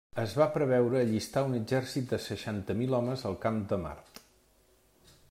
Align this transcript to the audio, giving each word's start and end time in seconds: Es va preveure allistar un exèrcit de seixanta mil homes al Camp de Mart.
Es 0.21 0.31
va 0.37 0.45
preveure 0.53 1.01
allistar 1.01 1.43
un 1.49 1.53
exèrcit 1.59 2.09
de 2.15 2.19
seixanta 2.29 2.79
mil 2.81 2.97
homes 3.01 3.29
al 3.33 3.39
Camp 3.47 3.61
de 3.75 3.81
Mart. 3.87 4.23